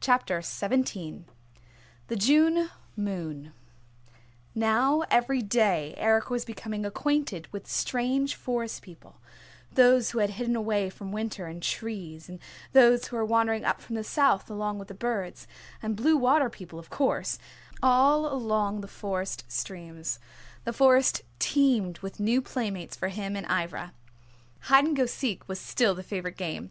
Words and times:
CHAPTER 0.00 0.40
XVII 0.40 1.26
THE 2.08 2.16
JUNE 2.16 2.70
MOON 2.96 3.52
Now 4.54 5.02
every 5.10 5.42
day 5.42 5.92
Eric 5.98 6.30
was 6.30 6.46
becoming 6.46 6.86
acquainted 6.86 7.46
with 7.52 7.70
strange 7.70 8.36
Forest 8.36 8.80
People: 8.80 9.16
those 9.70 10.12
who 10.12 10.20
had 10.20 10.30
hidden 10.30 10.56
away 10.56 10.88
from 10.88 11.12
winter 11.12 11.46
in 11.46 11.60
trees, 11.60 12.26
and 12.26 12.38
those 12.72 13.08
who 13.08 13.16
were 13.16 13.24
wandering 13.26 13.66
up 13.66 13.82
from 13.82 13.96
the 13.96 14.02
south 14.02 14.48
along 14.48 14.78
with 14.78 14.88
the 14.88 14.94
birds, 14.94 15.46
and 15.82 15.94
Blue 15.94 16.16
Water 16.16 16.48
People, 16.48 16.78
of 16.78 16.88
course, 16.88 17.38
all 17.82 18.32
along 18.32 18.80
the 18.80 18.88
Forest 18.88 19.44
streams. 19.46 20.18
The 20.64 20.72
Forest 20.72 21.20
teemed 21.38 21.98
with 21.98 22.18
new 22.18 22.40
playmates 22.40 22.96
for 22.96 23.08
him 23.08 23.36
and 23.36 23.44
Ivra. 23.46 23.92
Hide 24.60 24.84
and 24.86 24.96
go 24.96 25.04
seek 25.04 25.46
was 25.46 25.60
still 25.60 25.94
the 25.94 26.02
favorite 26.02 26.38
game. 26.38 26.70